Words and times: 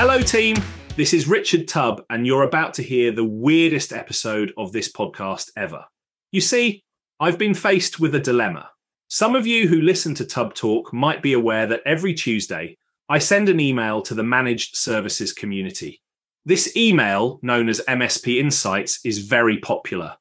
Hello, 0.00 0.22
team. 0.22 0.54
This 0.94 1.12
is 1.12 1.26
Richard 1.26 1.66
Tubb, 1.66 2.04
and 2.08 2.24
you're 2.24 2.44
about 2.44 2.72
to 2.74 2.84
hear 2.84 3.10
the 3.10 3.24
weirdest 3.24 3.92
episode 3.92 4.52
of 4.56 4.70
this 4.70 4.92
podcast 4.92 5.50
ever. 5.56 5.84
You 6.30 6.40
see, 6.40 6.84
I've 7.18 7.36
been 7.36 7.52
faced 7.52 7.98
with 7.98 8.14
a 8.14 8.20
dilemma. 8.20 8.70
Some 9.08 9.34
of 9.34 9.44
you 9.44 9.66
who 9.66 9.80
listen 9.80 10.14
to 10.14 10.24
Tubb 10.24 10.54
Talk 10.54 10.92
might 10.92 11.20
be 11.20 11.32
aware 11.32 11.66
that 11.66 11.82
every 11.84 12.14
Tuesday 12.14 12.78
I 13.08 13.18
send 13.18 13.48
an 13.48 13.58
email 13.58 14.00
to 14.02 14.14
the 14.14 14.22
managed 14.22 14.76
services 14.76 15.32
community. 15.32 16.00
This 16.44 16.76
email, 16.76 17.40
known 17.42 17.68
as 17.68 17.82
MSP 17.88 18.38
Insights, 18.38 19.00
is 19.04 19.26
very 19.26 19.58
popular. 19.58 20.14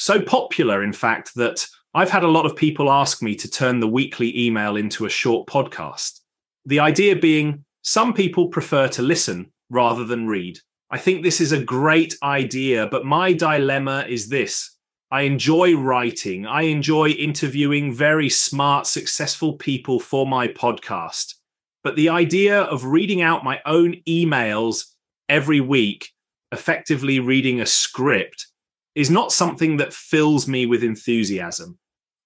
So 0.00 0.20
popular, 0.20 0.82
in 0.82 0.92
fact, 0.92 1.36
that 1.36 1.64
I've 1.94 2.10
had 2.10 2.24
a 2.24 2.28
lot 2.28 2.46
of 2.46 2.56
people 2.56 2.90
ask 2.90 3.22
me 3.22 3.36
to 3.36 3.48
turn 3.48 3.78
the 3.78 3.86
weekly 3.86 4.36
email 4.44 4.74
into 4.74 5.06
a 5.06 5.08
short 5.08 5.46
podcast. 5.46 6.18
The 6.66 6.80
idea 6.80 7.14
being 7.14 7.64
some 7.82 8.12
people 8.12 8.48
prefer 8.48 8.88
to 8.88 9.02
listen 9.02 9.52
rather 9.70 10.04
than 10.04 10.26
read. 10.26 10.58
I 10.90 10.98
think 10.98 11.22
this 11.22 11.40
is 11.40 11.52
a 11.52 11.62
great 11.62 12.16
idea, 12.22 12.88
but 12.88 13.04
my 13.04 13.32
dilemma 13.32 14.04
is 14.08 14.28
this. 14.28 14.76
I 15.12 15.22
enjoy 15.22 15.76
writing. 15.76 16.46
I 16.46 16.62
enjoy 16.62 17.10
interviewing 17.10 17.92
very 17.92 18.28
smart, 18.28 18.86
successful 18.86 19.54
people 19.54 19.98
for 19.98 20.26
my 20.26 20.48
podcast. 20.48 21.34
But 21.82 21.96
the 21.96 22.10
idea 22.10 22.62
of 22.62 22.84
reading 22.84 23.22
out 23.22 23.44
my 23.44 23.60
own 23.66 23.96
emails 24.08 24.86
every 25.28 25.60
week, 25.60 26.10
effectively 26.52 27.18
reading 27.18 27.60
a 27.60 27.66
script, 27.66 28.46
is 28.94 29.10
not 29.10 29.32
something 29.32 29.78
that 29.78 29.92
fills 29.92 30.46
me 30.46 30.66
with 30.66 30.84
enthusiasm. 30.84 31.78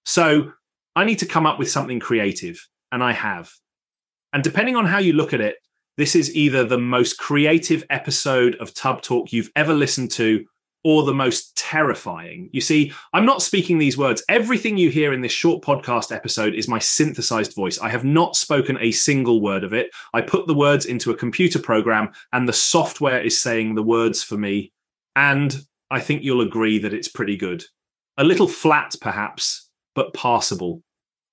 So 0.05 0.53
I 0.97 1.05
need 1.05 1.19
to 1.21 1.27
come 1.27 1.47
up 1.47 1.59
with 1.59 1.71
something 1.71 2.01
creative, 2.01 2.67
and 2.93 3.03
I 3.03 3.13
have. 3.13 3.51
And 4.35 4.43
depending 4.43 4.75
on 4.75 4.85
how 4.85 4.99
you 4.99 5.13
look 5.13 5.33
at 5.33 5.41
it, 5.41 5.57
this 5.97 6.17
is 6.17 6.35
either 6.35 6.65
the 6.65 6.77
most 6.77 7.19
creative 7.19 7.85
episode 7.89 8.57
of 8.57 8.75
Tubb 8.75 9.01
Talk 9.01 9.33
you've 9.33 9.51
ever 9.55 9.73
listened 9.73 10.11
to 10.13 10.45
or 10.83 11.05
the 11.05 11.15
most 11.15 11.57
terrifying. 11.57 12.51
You 12.53 12.61
see, 12.61 12.93
I'm 13.13 13.25
not 13.25 13.43
speaking 13.43 13.79
these 13.79 13.97
words. 13.97 14.25
Everything 14.29 14.77
you 14.77 14.91
hear 14.91 15.13
in 15.13 15.23
this 15.23 15.33
short 15.33 15.63
podcast 15.63 16.15
episode 16.15 16.55
is 16.55 16.67
my 16.67 16.81
synthesized 16.81 17.55
voice. 17.55 17.79
I 17.79 17.89
have 17.89 18.05
not 18.05 18.35
spoken 18.35 18.77
a 18.81 18.91
single 18.91 19.41
word 19.41 19.63
of 19.63 19.73
it. 19.73 19.91
I 20.13 20.21
put 20.21 20.49
the 20.49 20.53
words 20.53 20.85
into 20.85 21.13
a 21.13 21.17
computer 21.17 21.61
program 21.61 22.11
and 22.33 22.49
the 22.49 22.53
software 22.53 23.21
is 23.21 23.41
saying 23.41 23.77
the 23.77 23.83
words 23.85 24.23
for 24.23 24.37
me. 24.37 24.73
And 25.15 25.57
I 25.93 26.01
think 26.01 26.25
you'll 26.25 26.41
agree 26.41 26.81
that 26.81 26.93
it's 26.93 27.09
pretty 27.09 27.37
good. 27.37 27.65
A 28.19 28.25
little 28.25 28.49
flat, 28.49 28.97
perhaps, 29.01 29.71
but 29.95 30.13
passable. 30.13 30.83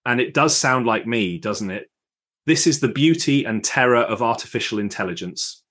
And 0.05 0.21
it 0.21 0.35
does 0.35 0.55
sound 0.55 0.85
like 0.85 1.07
me, 1.07 1.39
doesn't 1.39 1.71
it? 1.71 1.90
This 2.45 2.65
is 2.65 2.79
the 2.79 2.87
beauty 2.87 3.45
and 3.45 3.63
terror 3.63 4.01
of 4.01 4.23
artificial 4.23 4.79
intelligence. 4.79 5.63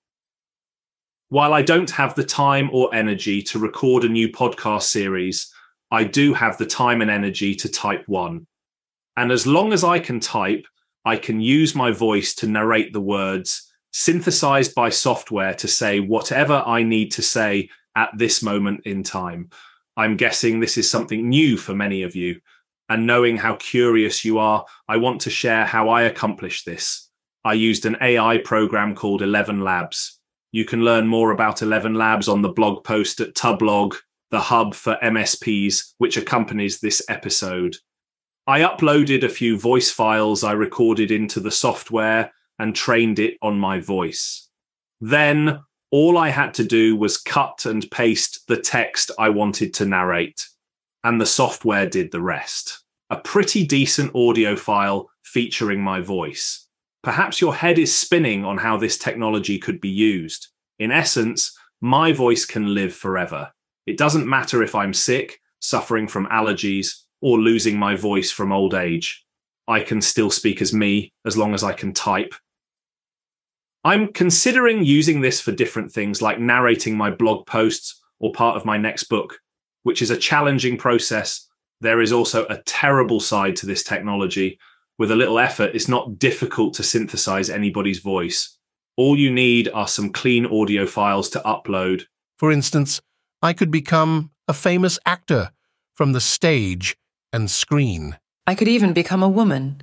While 1.27 1.53
I 1.53 1.61
don't 1.61 1.89
have 1.91 2.15
the 2.15 2.23
time 2.23 2.69
or 2.71 2.93
energy 2.95 3.41
to 3.43 3.59
record 3.59 4.05
a 4.05 4.09
new 4.09 4.29
podcast 4.29 4.83
series, 4.83 5.53
I 5.91 6.05
do 6.05 6.33
have 6.33 6.57
the 6.57 6.65
time 6.65 7.01
and 7.01 7.11
energy 7.11 7.55
to 7.55 7.69
type 7.69 8.03
one. 8.07 8.47
And 9.17 9.31
as 9.31 9.45
long 9.45 9.73
as 9.73 9.83
I 9.83 9.99
can 9.99 10.21
type, 10.21 10.65
I 11.03 11.17
can 11.17 11.41
use 11.41 11.75
my 11.75 11.91
voice 11.91 12.35
to 12.35 12.47
narrate 12.47 12.93
the 12.93 13.01
words, 13.01 13.69
synthesized 13.91 14.73
by 14.73 14.89
software 14.89 15.53
to 15.55 15.67
say 15.67 15.99
whatever 15.99 16.63
I 16.65 16.83
need 16.83 17.11
to 17.13 17.21
say 17.21 17.69
at 17.97 18.11
this 18.17 18.41
moment 18.41 18.85
in 18.85 19.03
time. 19.03 19.49
I'm 19.97 20.15
guessing 20.15 20.59
this 20.59 20.77
is 20.77 20.89
something 20.89 21.27
new 21.27 21.57
for 21.57 21.75
many 21.75 22.03
of 22.03 22.15
you 22.15 22.39
and 22.91 23.07
knowing 23.07 23.37
how 23.37 23.55
curious 23.55 24.25
you 24.25 24.37
are, 24.37 24.65
I 24.89 24.97
want 24.97 25.21
to 25.21 25.29
share 25.29 25.65
how 25.65 25.87
I 25.87 26.01
accomplished 26.01 26.65
this. 26.65 27.09
I 27.45 27.53
used 27.53 27.85
an 27.85 27.95
AI 28.01 28.39
program 28.39 28.95
called 28.95 29.21
ElevenLabs. 29.21 30.17
You 30.51 30.65
can 30.65 30.83
learn 30.83 31.07
more 31.07 31.31
about 31.31 31.59
ElevenLabs 31.59 32.27
on 32.27 32.41
the 32.41 32.49
blog 32.49 32.83
post 32.83 33.21
at 33.21 33.33
TubbLog, 33.33 33.95
the 34.29 34.41
hub 34.41 34.75
for 34.75 34.97
MSPs, 35.01 35.93
which 35.99 36.17
accompanies 36.17 36.81
this 36.81 37.01
episode. 37.07 37.77
I 38.45 38.59
uploaded 38.59 39.23
a 39.23 39.29
few 39.29 39.57
voice 39.57 39.89
files 39.89 40.43
I 40.43 40.51
recorded 40.51 41.11
into 41.11 41.39
the 41.39 41.49
software 41.49 42.33
and 42.59 42.75
trained 42.75 43.19
it 43.19 43.37
on 43.41 43.57
my 43.57 43.79
voice. 43.79 44.49
Then 44.99 45.61
all 45.91 46.17
I 46.17 46.27
had 46.27 46.53
to 46.55 46.65
do 46.65 46.97
was 46.97 47.15
cut 47.15 47.65
and 47.65 47.89
paste 47.89 48.49
the 48.49 48.57
text 48.57 49.11
I 49.17 49.29
wanted 49.29 49.73
to 49.75 49.85
narrate, 49.85 50.45
and 51.03 51.19
the 51.19 51.25
software 51.25 51.87
did 51.87 52.11
the 52.11 52.21
rest 52.21 52.81
a 53.11 53.17
pretty 53.17 53.65
decent 53.65 54.15
audio 54.15 54.55
file 54.55 55.09
featuring 55.23 55.81
my 55.81 55.99
voice. 55.99 56.67
Perhaps 57.03 57.41
your 57.41 57.53
head 57.53 57.77
is 57.77 57.93
spinning 57.93 58.45
on 58.45 58.57
how 58.57 58.77
this 58.77 58.97
technology 58.97 59.59
could 59.59 59.81
be 59.81 59.89
used. 59.89 60.47
In 60.79 60.91
essence, 60.91 61.53
my 61.81 62.13
voice 62.13 62.45
can 62.45 62.73
live 62.73 62.93
forever. 62.95 63.51
It 63.85 63.97
doesn't 63.97 64.29
matter 64.29 64.63
if 64.63 64.75
I'm 64.75 64.93
sick, 64.93 65.41
suffering 65.59 66.07
from 66.07 66.27
allergies, 66.27 67.01
or 67.19 67.37
losing 67.37 67.77
my 67.77 67.95
voice 67.95 68.31
from 68.31 68.53
old 68.53 68.73
age. 68.73 69.25
I 69.67 69.81
can 69.81 70.01
still 70.01 70.31
speak 70.31 70.61
as 70.61 70.73
me 70.73 71.11
as 71.25 71.37
long 71.37 71.53
as 71.53 71.65
I 71.65 71.73
can 71.73 71.93
type. 71.93 72.33
I'm 73.83 74.13
considering 74.13 74.85
using 74.85 75.19
this 75.19 75.41
for 75.41 75.51
different 75.51 75.91
things 75.91 76.21
like 76.21 76.39
narrating 76.39 76.95
my 76.95 77.11
blog 77.11 77.45
posts 77.45 78.01
or 78.19 78.31
part 78.31 78.55
of 78.55 78.63
my 78.63 78.77
next 78.77 79.05
book, 79.05 79.39
which 79.83 80.01
is 80.01 80.09
a 80.09 80.17
challenging 80.17 80.77
process 80.77 81.47
there 81.81 81.99
is 81.99 82.13
also 82.13 82.45
a 82.45 82.61
terrible 82.61 83.19
side 83.19 83.55
to 83.57 83.65
this 83.65 83.83
technology. 83.83 84.59
With 84.99 85.09
a 85.09 85.15
little 85.15 85.39
effort, 85.39 85.71
it's 85.73 85.87
not 85.87 86.19
difficult 86.19 86.75
to 86.75 86.83
synthesize 86.83 87.49
anybody's 87.49 87.99
voice. 87.99 88.55
All 88.97 89.17
you 89.17 89.31
need 89.31 89.67
are 89.69 89.87
some 89.87 90.11
clean 90.11 90.45
audio 90.45 90.85
files 90.85 91.27
to 91.31 91.39
upload. 91.39 92.03
For 92.37 92.51
instance, 92.51 93.01
I 93.41 93.53
could 93.53 93.71
become 93.71 94.29
a 94.47 94.53
famous 94.53 94.99
actor 95.07 95.51
from 95.95 96.11
the 96.11 96.21
stage 96.21 96.95
and 97.33 97.49
screen. 97.49 98.17
I 98.45 98.53
could 98.53 98.67
even 98.67 98.93
become 98.93 99.23
a 99.23 99.29
woman. 99.29 99.81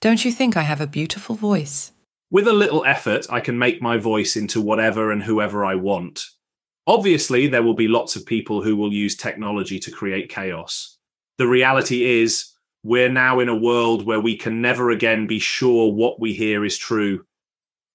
Don't 0.00 0.24
you 0.24 0.32
think 0.32 0.56
I 0.56 0.62
have 0.62 0.80
a 0.80 0.86
beautiful 0.86 1.36
voice? 1.36 1.92
With 2.30 2.48
a 2.48 2.54
little 2.54 2.84
effort, 2.86 3.26
I 3.28 3.40
can 3.40 3.58
make 3.58 3.82
my 3.82 3.98
voice 3.98 4.34
into 4.34 4.62
whatever 4.62 5.12
and 5.12 5.22
whoever 5.22 5.62
I 5.62 5.74
want. 5.74 6.24
Obviously, 6.86 7.46
there 7.46 7.62
will 7.62 7.74
be 7.74 7.88
lots 7.88 8.16
of 8.16 8.26
people 8.26 8.62
who 8.62 8.76
will 8.76 8.92
use 8.92 9.16
technology 9.16 9.78
to 9.78 9.90
create 9.90 10.28
chaos 10.28 10.98
the 11.38 11.48
reality 11.48 12.20
is 12.20 12.52
we're 12.84 13.08
now 13.08 13.40
in 13.40 13.48
a 13.48 13.56
world 13.56 14.06
where 14.06 14.20
we 14.20 14.36
can 14.36 14.60
never 14.60 14.90
again 14.90 15.26
be 15.26 15.40
sure 15.40 15.92
what 15.92 16.20
we 16.20 16.32
hear 16.32 16.64
is 16.64 16.78
true. 16.78 17.24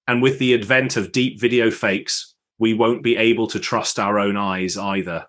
And 0.07 0.21
with 0.21 0.39
the 0.39 0.53
advent 0.53 0.97
of 0.97 1.13
deep 1.13 1.39
video 1.39 1.69
fakes, 1.69 2.33
we 2.59 2.73
won't 2.73 3.03
be 3.03 3.15
able 3.15 3.47
to 3.47 3.59
trust 3.59 3.99
our 3.99 4.19
own 4.19 4.35
eyes 4.35 4.77
either. 4.77 5.27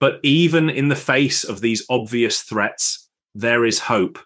But 0.00 0.20
even 0.22 0.68
in 0.68 0.88
the 0.88 0.96
face 0.96 1.42
of 1.42 1.62
these 1.62 1.86
obvious 1.88 2.42
threats, 2.42 3.08
there 3.34 3.64
is 3.64 3.78
hope. 3.78 4.18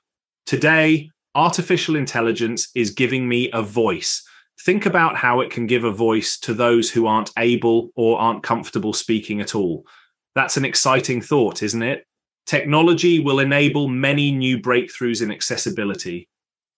Today, 0.47 1.11
artificial 1.35 1.95
intelligence 1.95 2.69
is 2.75 2.91
giving 2.91 3.29
me 3.29 3.51
a 3.53 3.63
voice. 3.63 4.27
Think 4.61 4.87
about 4.87 5.17
how 5.17 5.41
it 5.41 5.51
can 5.51 5.67
give 5.67 5.85
a 5.85 5.93
voice 5.93 6.39
to 6.41 6.55
those 6.55 6.91
who 6.91 7.07
aren't 7.07 7.31
able 7.39 7.91
or 7.95 8.19
aren't 8.19 8.43
comfortable 8.43 8.93
speaking 8.93 9.41
at 9.41 9.55
all. 9.55 9.87
That's 10.35 10.57
an 10.57 10.65
exciting 10.65 11.21
thought, 11.21 11.63
isn't 11.63 11.83
it? 11.83 12.07
Technology 12.47 13.21
will 13.21 13.41
enable 13.41 13.89
many 13.89 14.31
new 14.31 14.59
breakthroughs 14.59 15.23
in 15.23 15.31
accessibility. 15.31 16.29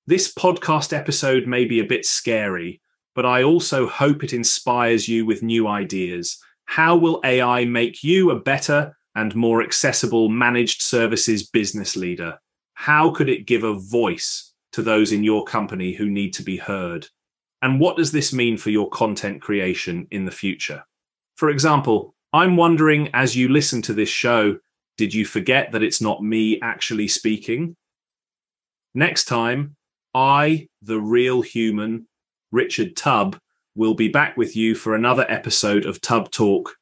This 0.07 0.33
podcast 0.33 0.93
episode 0.93 1.47
may 1.47 1.67
be 1.67 1.81
a 1.81 1.85
bit 1.85 2.07
scary, 2.07 2.81
but 3.15 3.27
I 3.27 3.43
also 3.43 3.87
hope 3.87 4.25
it 4.25 4.33
inspires 4.33 5.09
you 5.09 5.27
with 5.27 5.43
new 5.43 5.69
ideas. 5.69 6.39
How 6.65 6.97
will 6.97 7.21
AI 7.25 7.65
make 7.65 8.03
you 8.03 8.31
a 8.31 8.41
better 8.41 8.97
and 9.15 9.35
more 9.35 9.63
accessible 9.63 10.29
managed 10.29 10.83
services 10.83 11.49
business 11.49 11.97
leader? 11.97 12.39
How 12.75 13.11
could 13.11 13.29
it 13.29 13.47
give 13.47 13.65
a 13.65 13.75
voice 13.75 14.53
to 14.73 14.83
those 14.83 15.13
in 15.13 15.25
your 15.25 15.45
company 15.45 15.93
who 15.93 16.09
need 16.09 16.33
to 16.35 16.43
be 16.43 16.57
heard? 16.57 17.09
And 17.63 17.81
what 17.81 17.97
does 17.97 18.13
this 18.13 18.33
mean 18.33 18.57
for 18.57 18.71
your 18.71 18.89
content 18.89 19.43
creation 19.43 20.07
in 20.11 20.25
the 20.25 20.31
future? 20.31 20.85
For 21.37 21.51
example, 21.51 22.15
I'm 22.33 22.57
wondering 22.57 23.11
as 23.15 23.37
you 23.37 23.49
listen 23.49 23.83
to 23.83 23.95
this 23.95 24.09
show, 24.09 24.59
did 24.97 25.15
you 25.15 25.25
forget 25.25 25.73
that 25.73 25.83
it's 25.83 26.01
not 26.01 26.23
me 26.23 26.61
actually 26.61 27.09
speaking? 27.09 27.77
Next 28.95 29.25
time, 29.25 29.77
I, 30.15 30.69
the 30.83 31.01
real 31.01 31.43
human, 31.43 32.07
Richard 32.51 32.97
Tubb, 32.97 33.39
will 33.75 33.95
be 33.95 34.09
back 34.09 34.37
with 34.37 34.57
you 34.57 34.75
for 34.75 34.95
another 34.95 35.25
episode 35.29 35.87
of 35.87 36.01
Tubb 36.01 36.31
Talk, 36.31 36.75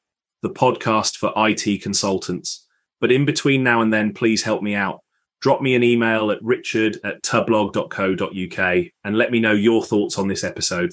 the 0.43 0.50
podcast 0.50 1.17
for 1.17 1.32
IT 1.37 1.82
consultants. 1.82 2.67
But 3.00 3.12
in 3.12 3.25
between 3.26 3.62
now 3.62 3.82
and 3.82 3.93
then, 3.93 4.14
please 4.14 4.43
help 4.43 4.62
me 4.62 4.75
out. 4.75 5.00
Drop 5.46 5.62
me 5.62 5.76
an 5.76 5.84
email 5.84 6.32
at 6.32 6.43
richard 6.43 6.98
at 7.04 7.22
tubblog.co.uk 7.22 8.87
and 9.04 9.16
let 9.16 9.31
me 9.31 9.38
know 9.38 9.52
your 9.52 9.84
thoughts 9.84 10.19
on 10.19 10.26
this 10.26 10.43
episode. 10.43 10.93